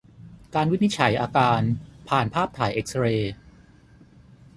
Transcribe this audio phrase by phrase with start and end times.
[0.55, 1.61] การวินิจฉัยอาการ
[2.09, 3.33] ผ่านภาพถ่ายเอ็กซ์เรย์